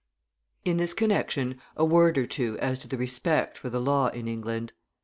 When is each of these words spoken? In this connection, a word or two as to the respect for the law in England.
In 0.65 0.77
this 0.77 0.95
connection, 0.95 1.61
a 1.77 1.85
word 1.85 2.17
or 2.17 2.25
two 2.25 2.57
as 2.57 2.79
to 2.79 2.87
the 2.87 2.97
respect 2.97 3.55
for 3.55 3.69
the 3.69 3.79
law 3.79 4.07
in 4.07 4.27
England. 4.27 4.73